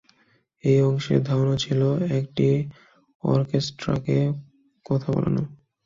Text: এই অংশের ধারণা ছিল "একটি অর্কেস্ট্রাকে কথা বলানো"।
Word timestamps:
এই 0.63 0.79
অংশের 0.81 1.19
ধারণা 1.23 1.55
ছিল 1.57 1.81
"একটি 2.19 2.47
অর্কেস্ট্রাকে 3.23 4.17
কথা 4.85 5.07
বলানো"। 5.11 5.43